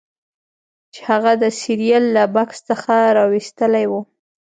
چې 0.93 1.01
هغه 1.11 1.31
د 1.43 1.45
سیریل 1.59 2.03
له 2.15 2.23
بکس 2.35 2.57
څخه 2.69 2.93
راویستلی 3.17 3.85
و 3.91 3.93